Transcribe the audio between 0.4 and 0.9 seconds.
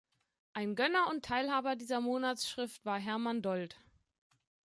Ein